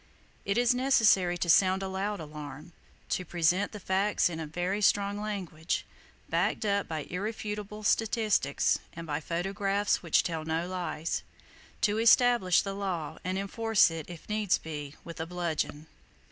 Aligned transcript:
It 0.45 0.57
is 0.57 0.73
necessary 0.73 1.37
to 1.37 1.47
sound 1.47 1.83
a 1.83 1.87
loud 1.87 2.19
alarm, 2.19 2.71
to 3.09 3.23
present 3.23 3.71
the 3.71 3.79
facts 3.79 4.31
in 4.31 4.43
very 4.49 4.81
strong 4.81 5.19
language, 5.21 5.85
backed 6.27 6.65
up 6.65 6.87
by 6.87 7.03
irrefutable 7.03 7.83
statistics 7.83 8.79
and 8.93 9.05
by 9.05 9.19
photographs 9.19 10.01
which 10.01 10.23
tell 10.23 10.43
no 10.43 10.67
lies, 10.67 11.21
to 11.81 11.99
establish 11.99 12.63
the 12.63 12.73
law 12.73 13.19
and 13.23 13.37
enforce 13.37 13.91
it 13.91 14.09
if 14.09 14.27
needs 14.27 14.57
be 14.57 14.95
with 15.03 15.19
a 15.19 15.27
bludgeon. 15.27 15.85